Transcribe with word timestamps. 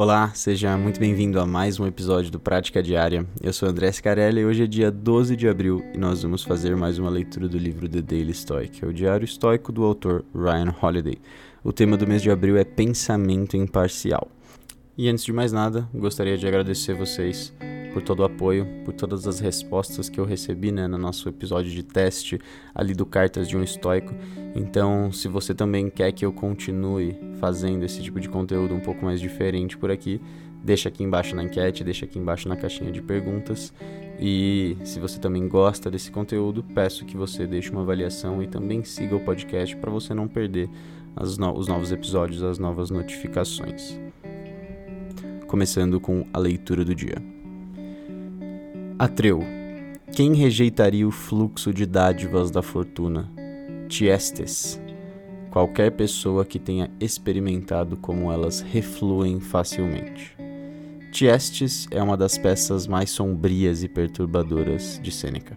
Olá, 0.00 0.30
seja 0.32 0.78
muito 0.78 1.00
bem-vindo 1.00 1.40
a 1.40 1.44
mais 1.44 1.80
um 1.80 1.84
episódio 1.84 2.30
do 2.30 2.38
Prática 2.38 2.80
Diária. 2.80 3.26
Eu 3.42 3.52
sou 3.52 3.68
André 3.68 3.90
Scarelli 3.90 4.42
e 4.42 4.44
hoje 4.44 4.62
é 4.62 4.66
dia 4.68 4.92
12 4.92 5.34
de 5.34 5.48
abril 5.48 5.84
e 5.92 5.98
nós 5.98 6.22
vamos 6.22 6.44
fazer 6.44 6.76
mais 6.76 7.00
uma 7.00 7.10
leitura 7.10 7.48
do 7.48 7.58
livro 7.58 7.88
The 7.88 8.00
Daily 8.00 8.32
Stoic, 8.32 8.84
é 8.84 8.86
o 8.86 8.92
diário 8.92 9.24
estoico 9.24 9.72
do 9.72 9.82
autor 9.82 10.24
Ryan 10.32 10.72
Holiday. 10.80 11.18
O 11.64 11.72
tema 11.72 11.96
do 11.96 12.06
mês 12.06 12.22
de 12.22 12.30
abril 12.30 12.56
é 12.56 12.62
pensamento 12.62 13.56
imparcial. 13.56 14.28
E 14.98 15.08
antes 15.08 15.24
de 15.24 15.32
mais 15.32 15.52
nada, 15.52 15.88
gostaria 15.94 16.36
de 16.36 16.44
agradecer 16.44 16.92
vocês 16.92 17.54
por 17.92 18.02
todo 18.02 18.18
o 18.18 18.24
apoio, 18.24 18.66
por 18.84 18.92
todas 18.92 19.28
as 19.28 19.38
respostas 19.38 20.08
que 20.08 20.18
eu 20.18 20.24
recebi 20.24 20.72
né, 20.72 20.88
no 20.88 20.98
nosso 20.98 21.28
episódio 21.28 21.70
de 21.70 21.84
teste 21.84 22.36
ali 22.74 22.92
do 22.94 23.06
Cartas 23.06 23.48
de 23.48 23.56
um 23.56 23.62
Estoico. 23.62 24.12
Então, 24.56 25.12
se 25.12 25.28
você 25.28 25.54
também 25.54 25.88
quer 25.88 26.10
que 26.10 26.26
eu 26.26 26.32
continue 26.32 27.16
fazendo 27.38 27.84
esse 27.84 28.02
tipo 28.02 28.18
de 28.18 28.28
conteúdo 28.28 28.74
um 28.74 28.80
pouco 28.80 29.04
mais 29.04 29.20
diferente 29.20 29.78
por 29.78 29.88
aqui, 29.88 30.20
deixa 30.64 30.88
aqui 30.88 31.04
embaixo 31.04 31.36
na 31.36 31.44
enquete, 31.44 31.84
deixa 31.84 32.04
aqui 32.04 32.18
embaixo 32.18 32.48
na 32.48 32.56
caixinha 32.56 32.90
de 32.90 33.00
perguntas. 33.00 33.72
E 34.18 34.76
se 34.82 34.98
você 34.98 35.20
também 35.20 35.46
gosta 35.46 35.88
desse 35.92 36.10
conteúdo, 36.10 36.64
peço 36.74 37.04
que 37.04 37.16
você 37.16 37.46
deixe 37.46 37.70
uma 37.70 37.82
avaliação 37.82 38.42
e 38.42 38.48
também 38.48 38.82
siga 38.82 39.14
o 39.14 39.20
podcast 39.20 39.76
para 39.76 39.92
você 39.92 40.12
não 40.12 40.26
perder 40.26 40.68
no 41.38 41.56
os 41.56 41.68
novos 41.68 41.92
episódios, 41.92 42.42
as 42.42 42.58
novas 42.58 42.90
notificações. 42.90 43.96
Começando 45.48 45.98
com 45.98 46.26
a 46.30 46.38
leitura 46.38 46.84
do 46.84 46.94
dia. 46.94 47.16
Atreu. 48.98 49.40
Quem 50.12 50.34
rejeitaria 50.34 51.08
o 51.08 51.10
fluxo 51.10 51.72
de 51.72 51.86
dádivas 51.86 52.50
da 52.50 52.60
fortuna? 52.60 53.32
Tiestes. 53.88 54.78
Qualquer 55.50 55.92
pessoa 55.92 56.44
que 56.44 56.58
tenha 56.58 56.90
experimentado 57.00 57.96
como 57.96 58.30
elas 58.30 58.60
refluem 58.60 59.40
facilmente. 59.40 60.36
Tiestes 61.12 61.88
é 61.90 62.02
uma 62.02 62.18
das 62.18 62.36
peças 62.36 62.86
mais 62.86 63.08
sombrias 63.08 63.82
e 63.82 63.88
perturbadoras 63.88 65.00
de 65.02 65.10
Sêneca. 65.10 65.56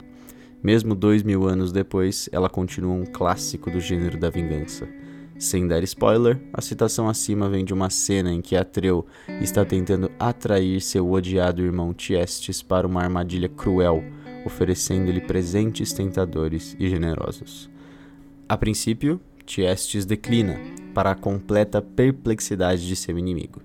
Mesmo 0.63 0.95
dois 0.95 1.21
mil 1.21 1.45
anos 1.45 1.73
depois, 1.73 2.29
ela 2.31 2.49
continua 2.49 2.94
um 2.94 3.05
clássico 3.05 3.69
do 3.69 3.81
gênero 3.81 4.17
da 4.17 4.29
vingança 4.29 4.88
sem 5.42 5.67
dar 5.67 5.84
spoiler, 5.84 6.39
a 6.53 6.61
citação 6.61 7.09
acima 7.09 7.50
vem 7.50 7.66
de 7.66 7.73
uma 7.73 7.89
cena 7.89 8.31
em 8.31 8.42
que 8.42 8.56
Atreu 8.56 9.08
está 9.42 9.66
tentando 9.66 10.11
atrair 10.20 10.80
seu 10.80 11.11
odiado 11.11 11.64
irmão 11.64 11.95
Tiestes 11.95 12.61
para 12.61 12.86
uma 12.86 13.02
armadilha 13.02 13.50
cruel, 13.50 14.03
oferecendo-lhe 14.45 15.19
presentes 15.19 15.94
tentadores 15.94 16.75
e 16.80 16.88
generosos. 16.88 17.67
A 18.47 18.56
princípio, 18.56 19.19
Tiestes 19.44 20.06
declina, 20.06 20.59
para 20.94 21.09
a 21.09 21.16
completa 21.16 21.81
perplexidade 21.81 22.88
de 22.88 22.95
seu 22.95 23.17
inimigo. 23.17 23.64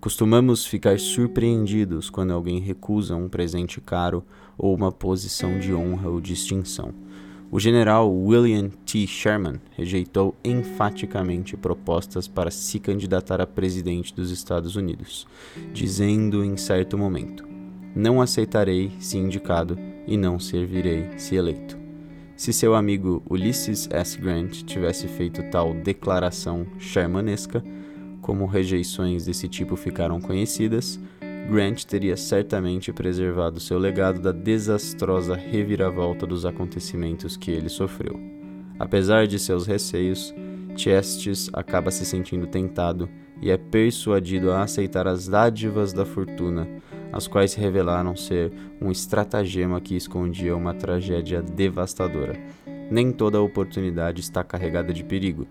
Costumamos 0.00 0.64
ficar 0.64 1.00
surpreendidos 1.00 2.10
quando 2.10 2.32
alguém 2.32 2.60
recusa 2.60 3.16
um 3.16 3.28
presente 3.28 3.80
caro 3.80 4.24
ou 4.56 4.72
uma 4.72 4.92
posição 4.92 5.58
de 5.58 5.74
honra 5.74 6.08
ou 6.08 6.20
distinção. 6.20 6.94
O 7.54 7.60
general 7.60 8.10
William 8.10 8.70
T. 8.86 9.06
Sherman 9.06 9.60
rejeitou 9.76 10.34
enfaticamente 10.42 11.54
propostas 11.54 12.26
para 12.26 12.50
se 12.50 12.80
candidatar 12.80 13.42
a 13.42 13.46
presidente 13.46 14.14
dos 14.14 14.30
Estados 14.30 14.74
Unidos, 14.74 15.26
dizendo 15.70 16.42
em 16.42 16.56
certo 16.56 16.96
momento: 16.96 17.46
Não 17.94 18.22
aceitarei 18.22 18.90
se 18.98 19.18
indicado 19.18 19.78
e 20.06 20.16
não 20.16 20.40
servirei 20.40 21.10
se 21.18 21.36
eleito. 21.36 21.76
Se 22.34 22.54
seu 22.54 22.74
amigo 22.74 23.22
Ulysses 23.28 23.86
S. 23.92 24.18
Grant 24.18 24.62
tivesse 24.62 25.06
feito 25.06 25.42
tal 25.50 25.74
declaração 25.74 26.66
shermanesca, 26.78 27.62
como 28.22 28.46
rejeições 28.46 29.26
desse 29.26 29.46
tipo 29.46 29.76
ficaram 29.76 30.22
conhecidas, 30.22 30.98
Grant 31.48 31.84
teria 31.84 32.16
certamente 32.16 32.92
preservado 32.92 33.60
seu 33.60 33.78
legado 33.78 34.20
da 34.20 34.32
desastrosa 34.32 35.34
reviravolta 35.34 36.26
dos 36.26 36.46
acontecimentos 36.46 37.36
que 37.36 37.50
ele 37.50 37.68
sofreu. 37.68 38.18
Apesar 38.78 39.26
de 39.26 39.38
seus 39.38 39.66
receios, 39.66 40.34
Chestes 40.76 41.50
acaba 41.52 41.90
se 41.90 42.06
sentindo 42.06 42.46
tentado 42.46 43.08
e 43.40 43.50
é 43.50 43.56
persuadido 43.56 44.50
a 44.50 44.62
aceitar 44.62 45.06
as 45.06 45.28
dádivas 45.28 45.92
da 45.92 46.06
fortuna, 46.06 46.66
as 47.12 47.28
quais 47.28 47.54
revelaram 47.54 48.16
ser 48.16 48.52
um 48.80 48.90
estratagema 48.90 49.80
que 49.80 49.94
escondia 49.94 50.56
uma 50.56 50.72
tragédia 50.72 51.42
devastadora. 51.42 52.38
Nem 52.90 53.12
toda 53.12 53.40
oportunidade 53.40 54.20
está 54.20 54.42
carregada 54.42 54.92
de 54.92 55.04
perigo, 55.04 55.46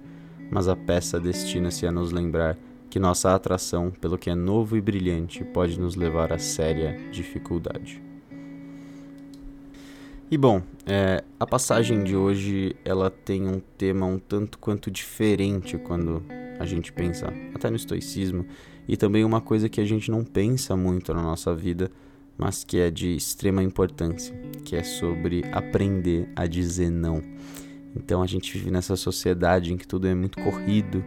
mas 0.49 0.67
a 0.67 0.75
peça 0.75 1.19
destina-se 1.19 1.85
a 1.85 1.91
nos 1.91 2.11
lembrar 2.11 2.57
que 2.91 2.99
nossa 2.99 3.33
atração 3.33 3.89
pelo 3.89 4.17
que 4.17 4.29
é 4.29 4.35
novo 4.35 4.75
e 4.75 4.81
brilhante 4.81 5.45
pode 5.45 5.79
nos 5.79 5.95
levar 5.95 6.33
a 6.33 6.37
séria 6.37 6.99
dificuldade. 7.09 8.03
E 10.29 10.37
bom, 10.37 10.61
é, 10.85 11.23
a 11.39 11.47
passagem 11.47 12.03
de 12.03 12.17
hoje 12.17 12.75
ela 12.83 13.09
tem 13.09 13.47
um 13.47 13.61
tema 13.77 14.05
um 14.05 14.19
tanto 14.19 14.59
quanto 14.59 14.91
diferente 14.91 15.77
quando 15.77 16.21
a 16.59 16.65
gente 16.65 16.91
pensa 16.91 17.33
até 17.55 17.69
no 17.69 17.77
estoicismo 17.77 18.45
e 18.85 18.97
também 18.97 19.23
uma 19.23 19.39
coisa 19.39 19.69
que 19.69 19.79
a 19.79 19.85
gente 19.85 20.11
não 20.11 20.25
pensa 20.25 20.75
muito 20.75 21.13
na 21.13 21.21
nossa 21.21 21.55
vida, 21.55 21.89
mas 22.37 22.65
que 22.65 22.77
é 22.77 22.91
de 22.91 23.15
extrema 23.15 23.63
importância, 23.63 24.35
que 24.65 24.75
é 24.75 24.83
sobre 24.83 25.45
aprender 25.53 26.27
a 26.35 26.45
dizer 26.45 26.89
não. 26.89 27.21
Então 27.95 28.21
a 28.21 28.27
gente 28.27 28.51
vive 28.51 28.69
nessa 28.69 28.97
sociedade 28.97 29.71
em 29.71 29.77
que 29.77 29.87
tudo 29.87 30.07
é 30.07 30.13
muito 30.13 30.41
corrido, 30.41 31.05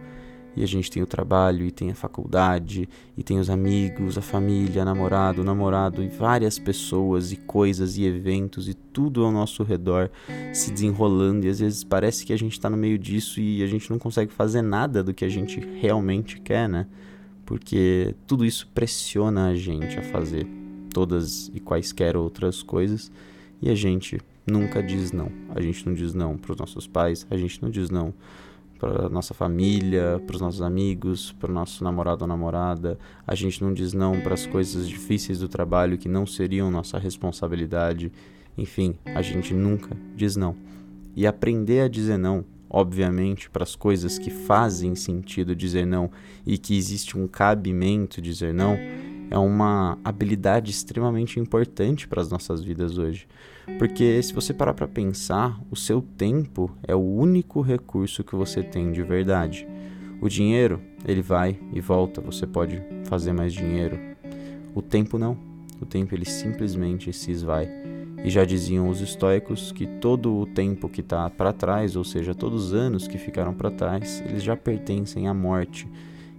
e 0.55 0.63
a 0.63 0.67
gente 0.67 0.89
tem 0.89 1.03
o 1.03 1.05
trabalho, 1.05 1.65
e 1.65 1.71
tem 1.71 1.91
a 1.91 1.95
faculdade, 1.95 2.87
e 3.17 3.23
tem 3.23 3.39
os 3.39 3.49
amigos, 3.49 4.17
a 4.17 4.21
família, 4.21 4.85
namorado, 4.85 5.43
namorado, 5.43 6.01
e 6.01 6.07
várias 6.07 6.57
pessoas, 6.57 7.31
e 7.31 7.35
coisas, 7.35 7.97
e 7.97 8.05
eventos, 8.05 8.69
e 8.69 8.73
tudo 8.73 9.25
ao 9.25 9.31
nosso 9.31 9.63
redor 9.63 10.09
se 10.53 10.71
desenrolando. 10.71 11.45
E 11.45 11.49
às 11.49 11.59
vezes 11.59 11.83
parece 11.83 12.25
que 12.25 12.31
a 12.31 12.37
gente 12.37 12.53
está 12.53 12.69
no 12.69 12.77
meio 12.77 12.97
disso 12.97 13.39
e 13.41 13.61
a 13.61 13.67
gente 13.67 13.89
não 13.89 13.99
consegue 13.99 14.31
fazer 14.31 14.61
nada 14.61 15.03
do 15.03 15.13
que 15.13 15.25
a 15.25 15.29
gente 15.29 15.59
realmente 15.81 16.39
quer, 16.39 16.69
né? 16.69 16.87
Porque 17.45 18.15
tudo 18.25 18.45
isso 18.45 18.67
pressiona 18.73 19.49
a 19.49 19.55
gente 19.55 19.99
a 19.99 20.01
fazer 20.01 20.47
todas 20.89 21.51
e 21.53 21.59
quaisquer 21.59 22.15
outras 22.15 22.63
coisas, 22.63 23.11
e 23.61 23.69
a 23.69 23.75
gente 23.75 24.19
nunca 24.47 24.81
diz 24.81 25.11
não. 25.11 25.29
A 25.53 25.59
gente 25.59 25.85
não 25.85 25.93
diz 25.93 26.13
não 26.13 26.37
para 26.37 26.53
os 26.53 26.57
nossos 26.57 26.87
pais, 26.87 27.27
a 27.29 27.35
gente 27.35 27.61
não 27.61 27.69
diz 27.69 27.89
não 27.89 28.13
para 28.79 29.09
nossa 29.09 29.33
família, 29.33 30.21
para 30.25 30.35
os 30.35 30.41
nossos 30.41 30.61
amigos, 30.61 31.31
para 31.39 31.49
o 31.49 31.53
nosso 31.53 31.83
namorado 31.83 32.23
ou 32.23 32.27
namorada. 32.27 32.97
A 33.25 33.35
gente 33.35 33.61
não 33.63 33.73
diz 33.73 33.93
não 33.93 34.19
para 34.21 34.33
as 34.33 34.45
coisas 34.45 34.87
difíceis 34.87 35.39
do 35.39 35.47
trabalho 35.47 35.97
que 35.97 36.09
não 36.09 36.25
seriam 36.25 36.69
nossa 36.69 36.97
responsabilidade. 36.97 38.11
Enfim, 38.57 38.95
a 39.05 39.21
gente 39.21 39.53
nunca 39.53 39.95
diz 40.15 40.35
não. 40.35 40.55
E 41.15 41.25
aprender 41.25 41.81
a 41.81 41.87
dizer 41.87 42.17
não, 42.17 42.43
obviamente, 42.69 43.49
para 43.49 43.63
as 43.63 43.75
coisas 43.75 44.19
que 44.19 44.29
fazem 44.29 44.95
sentido 44.95 45.55
dizer 45.55 45.85
não 45.85 46.11
e 46.45 46.57
que 46.57 46.77
existe 46.77 47.17
um 47.17 47.27
cabimento 47.27 48.21
dizer 48.21 48.53
não, 48.53 48.77
é 49.29 49.37
uma 49.37 49.97
habilidade 50.03 50.71
extremamente 50.71 51.39
importante 51.39 52.07
para 52.07 52.21
as 52.21 52.29
nossas 52.29 52.63
vidas 52.63 52.97
hoje. 52.97 53.27
Porque 53.77 54.21
se 54.21 54.33
você 54.33 54.53
parar 54.53 54.73
para 54.73 54.87
pensar, 54.87 55.59
o 55.71 55.75
seu 55.75 56.01
tempo 56.01 56.71
é 56.83 56.95
o 56.95 56.99
único 56.99 57.61
recurso 57.61 58.23
que 58.23 58.35
você 58.35 58.61
tem 58.61 58.91
de 58.91 59.01
verdade. 59.03 59.67
O 60.21 60.29
dinheiro, 60.29 60.81
ele 61.05 61.21
vai 61.21 61.59
e 61.73 61.81
volta, 61.81 62.21
você 62.21 62.47
pode 62.47 62.81
fazer 63.05 63.33
mais 63.33 63.53
dinheiro. 63.53 63.99
O 64.73 64.81
tempo 64.81 65.17
não. 65.17 65.37
O 65.81 65.85
tempo 65.85 66.15
ele 66.15 66.25
simplesmente 66.25 67.11
se 67.11 67.31
esvai. 67.31 67.69
E 68.23 68.29
já 68.29 68.45
diziam 68.45 68.89
os 68.89 69.01
estoicos 69.01 69.71
que 69.71 69.85
todo 69.85 70.35
o 70.35 70.45
tempo 70.45 70.89
que 70.89 71.01
está 71.01 71.29
para 71.29 71.53
trás, 71.53 71.95
ou 71.95 72.03
seja, 72.03 72.33
todos 72.33 72.67
os 72.67 72.73
anos 72.73 73.07
que 73.07 73.17
ficaram 73.17 73.53
para 73.53 73.69
trás, 73.69 74.23
eles 74.25 74.41
já 74.41 74.55
pertencem 74.55 75.27
à 75.27 75.33
morte. 75.33 75.87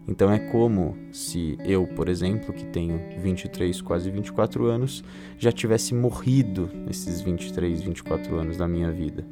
Então 0.09 0.31
é 0.31 0.39
como 0.39 0.97
se 1.11 1.59
eu, 1.65 1.87
por 1.87 2.09
exemplo, 2.09 2.55
que 2.55 2.65
tenho 2.66 3.01
23, 3.19 3.80
quase 3.80 4.10
24 4.10 4.66
anos, 4.66 5.03
já 5.39 5.51
tivesse 5.51 5.95
morrido 5.95 6.71
nesses 6.86 7.21
23, 7.21 7.83
24 7.83 8.36
anos 8.36 8.57
da 8.57 8.69
minha 8.69 8.91
vida. 8.92 9.25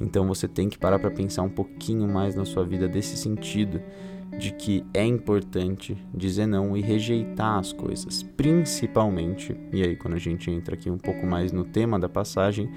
Então 0.00 0.26
você 0.26 0.46
tem 0.46 0.68
que 0.68 0.78
parar 0.78 0.98
para 0.98 1.10
pensar 1.10 1.42
um 1.42 1.48
pouquinho 1.48 2.06
mais 2.06 2.34
na 2.34 2.44
sua 2.44 2.64
vida 2.64 2.88
desse 2.88 3.16
sentido 3.16 3.80
de 4.38 4.50
que 4.52 4.84
é 4.94 5.04
importante 5.04 5.96
dizer 6.14 6.46
não 6.46 6.76
e 6.76 6.80
rejeitar 6.80 7.58
as 7.58 7.72
coisas, 7.72 8.22
principalmente, 8.22 9.54
e 9.72 9.82
aí 9.82 9.94
quando 9.94 10.14
a 10.14 10.18
gente 10.18 10.50
entra 10.50 10.74
aqui 10.74 10.90
um 10.90 10.98
pouco 10.98 11.26
mais 11.26 11.52
no 11.52 11.64
tema 11.64 11.98
da 11.98 12.08
passagem, 12.08 12.70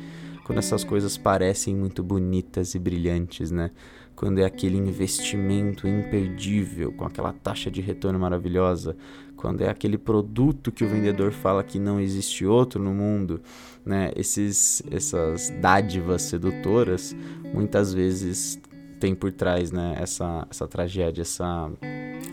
quando 0.45 0.59
essas 0.59 0.83
coisas 0.83 1.17
parecem 1.17 1.75
muito 1.75 2.03
bonitas 2.03 2.75
e 2.75 2.79
brilhantes, 2.79 3.51
né? 3.51 3.71
Quando 4.15 4.39
é 4.39 4.45
aquele 4.45 4.77
investimento 4.77 5.87
imperdível, 5.87 6.91
com 6.93 7.05
aquela 7.05 7.33
taxa 7.33 7.69
de 7.69 7.81
retorno 7.81 8.17
maravilhosa, 8.17 8.95
quando 9.35 9.61
é 9.61 9.69
aquele 9.69 9.97
produto 9.97 10.71
que 10.71 10.83
o 10.83 10.87
vendedor 10.87 11.31
fala 11.31 11.63
que 11.63 11.77
não 11.77 11.99
existe 11.99 12.45
outro 12.45 12.81
no 12.81 12.93
mundo, 12.93 13.41
né? 13.85 14.11
Esses, 14.15 14.81
essas 14.89 15.49
dádivas 15.61 16.23
sedutoras, 16.23 17.15
muitas 17.53 17.93
vezes 17.93 18.59
tem 18.99 19.13
por 19.13 19.31
trás, 19.31 19.71
né? 19.71 19.97
Essa, 19.99 20.47
essa 20.49 20.67
tragédia, 20.67 21.21
essa 21.21 21.69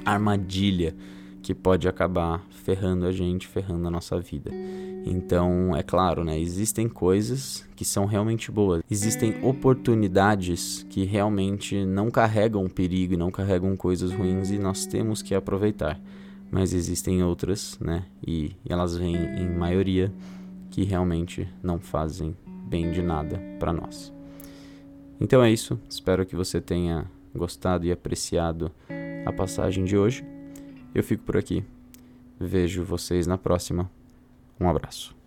armadilha 0.04 0.94
que 1.42 1.54
pode 1.54 1.88
acabar 1.88 2.46
ferrando 2.50 3.04
a 3.06 3.12
gente, 3.12 3.48
ferrando 3.48 3.88
a 3.88 3.90
nossa 3.90 4.18
vida. 4.20 4.50
Então, 5.04 5.76
é 5.76 5.82
claro, 5.82 6.22
né? 6.22 6.38
Existem 6.38 6.88
coisas 6.88 7.66
que 7.74 7.84
são 7.84 8.04
realmente 8.06 8.50
boas. 8.50 8.82
Existem 8.88 9.44
oportunidades 9.44 10.86
que 10.88 11.04
realmente 11.04 11.84
não 11.84 12.10
carregam 12.10 12.68
perigo 12.68 13.14
e 13.14 13.16
não 13.16 13.30
carregam 13.30 13.76
coisas 13.76 14.12
ruins 14.12 14.50
e 14.50 14.58
nós 14.58 14.86
temos 14.86 15.20
que 15.20 15.34
aproveitar. 15.34 16.00
Mas 16.50 16.72
existem 16.72 17.22
outras, 17.22 17.76
né? 17.80 18.04
E 18.24 18.52
elas 18.68 18.96
vêm 18.96 19.16
em 19.16 19.48
maioria 19.48 20.12
que 20.70 20.84
realmente 20.84 21.48
não 21.62 21.80
fazem 21.80 22.36
bem 22.68 22.92
de 22.92 23.02
nada 23.02 23.40
para 23.58 23.72
nós. 23.72 24.12
Então 25.20 25.42
é 25.42 25.50
isso. 25.50 25.78
Espero 25.88 26.24
que 26.24 26.36
você 26.36 26.60
tenha 26.60 27.06
gostado 27.34 27.86
e 27.86 27.92
apreciado 27.92 28.70
a 29.26 29.32
passagem 29.32 29.84
de 29.84 29.96
hoje. 29.96 30.24
Eu 30.94 31.02
fico 31.02 31.24
por 31.24 31.36
aqui. 31.36 31.64
Vejo 32.38 32.84
vocês 32.84 33.26
na 33.26 33.38
próxima. 33.38 33.90
Um 34.60 34.68
abraço. 34.68 35.21